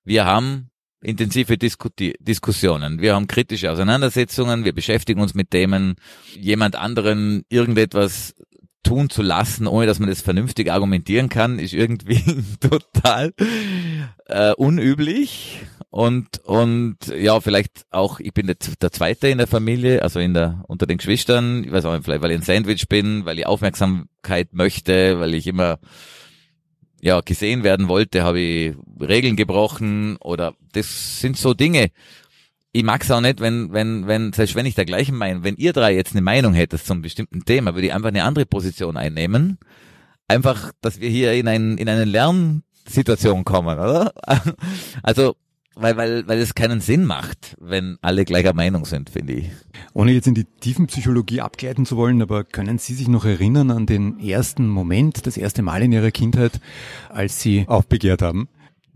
[0.06, 0.70] Wir haben
[1.06, 3.02] intensive Diskuti Diskussionen.
[3.02, 4.66] Wir haben kritische Auseinandersetzungen.
[4.66, 5.96] Wir beschäftigen uns mit Themen,
[6.40, 8.34] jemand anderen irgendetwas
[8.84, 12.22] tun zu lassen, ohne dass man das vernünftig argumentieren kann, ist irgendwie
[12.60, 13.34] total
[14.28, 15.62] äh, unüblich.
[15.90, 20.64] Und, und ja, vielleicht auch, ich bin der, Zweite in der Familie, also in der,
[20.68, 24.54] unter den Geschwistern, ich weiß auch, vielleicht weil ich ein Sandwich bin, weil ich Aufmerksamkeit
[24.54, 25.80] möchte, weil ich immer
[27.06, 31.92] ja, gesehen werden wollte, habe ich Regeln gebrochen oder das sind so Dinge.
[32.72, 35.72] Ich mag's auch nicht, wenn, wenn, wenn, selbst wenn ich der gleichen Meinung, wenn ihr
[35.72, 39.60] drei jetzt eine Meinung hättet zum bestimmten Thema, würde ich einfach eine andere Position einnehmen.
[40.28, 44.12] Einfach, dass wir hier in, ein, in eine Lernsituation kommen, oder?
[45.04, 45.36] Also,
[45.76, 49.52] weil, weil, weil es keinen Sinn macht, wenn alle gleicher Meinung sind, finde ich.
[49.94, 53.72] Ohne jetzt in die tiefen Psychologie abgleiten zu wollen, aber können Sie sich noch erinnern
[53.72, 56.60] an den ersten Moment, das erste Mal in Ihrer Kindheit,
[57.10, 58.48] als Sie aufbegehrt haben?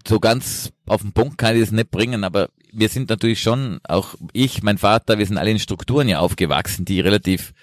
[0.07, 3.79] So ganz auf den Punkt kann ich es nicht bringen, aber wir sind natürlich schon,
[3.83, 7.53] auch ich, mein Vater, wir sind alle in Strukturen ja aufgewachsen, die relativ,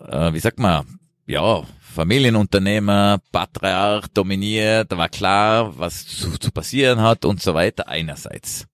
[0.00, 7.00] äh, wie sagt man, ja, Familienunternehmer, Patriarch dominiert, da war klar, was zu, zu passieren
[7.00, 8.66] hat und so weiter einerseits.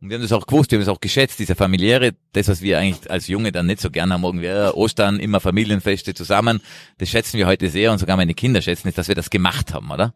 [0.00, 2.62] Und wir haben das auch gewusst, wir haben es auch geschätzt, diese familiäre, das, was
[2.62, 6.62] wir eigentlich als Junge dann nicht so gerne haben, irgendwie ja, Ostern, immer Familienfeste zusammen,
[6.96, 9.74] das schätzen wir heute sehr und sogar meine Kinder schätzen es, dass wir das gemacht
[9.74, 10.14] haben, oder?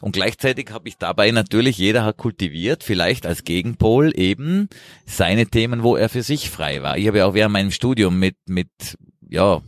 [0.00, 4.70] Und gleichzeitig habe ich dabei natürlich, jeder hat kultiviert, vielleicht als Gegenpol eben
[5.04, 6.96] seine Themen, wo er für sich frei war.
[6.96, 8.96] Ich habe ja auch während meinem Studium mit, mit,
[9.28, 9.60] ja,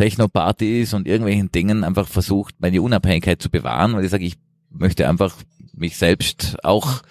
[0.00, 4.38] Techno-Partys und irgendwelchen Dingen einfach versucht, meine Unabhängigkeit zu bewahren, weil ich sage, ich
[4.70, 5.36] möchte einfach
[5.74, 7.02] mich selbst auch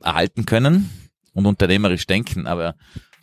[0.00, 0.88] erhalten können
[1.34, 2.76] und unternehmerisch denken, aber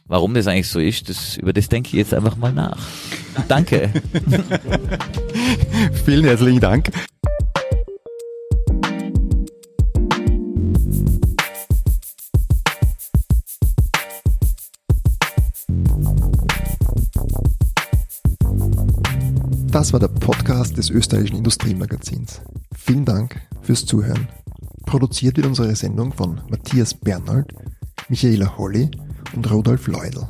[0.06, 2.78] warum das eigentlich so ist, das, über das denke ich jetzt einfach mal nach.
[3.48, 3.90] Danke.
[6.06, 6.92] Vielen herzlichen Dank.
[19.76, 22.40] Das war der Podcast des österreichischen Industriemagazins.
[22.78, 24.30] Vielen Dank fürs Zuhören.
[24.86, 27.54] Produziert wird unsere Sendung von Matthias Bernhold,
[28.08, 28.90] Michaela Holly
[29.36, 30.30] und Rudolf Leudl.